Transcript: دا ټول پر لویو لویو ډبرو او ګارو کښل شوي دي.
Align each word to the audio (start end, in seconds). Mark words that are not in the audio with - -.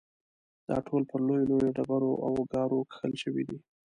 دا 0.67 0.77
ټول 0.87 1.01
پر 1.09 1.19
لویو 1.27 1.47
لویو 1.49 1.75
ډبرو 1.77 2.11
او 2.25 2.31
ګارو 2.51 2.79
کښل 2.91 3.13
شوي 3.23 3.43
دي. 3.49 3.57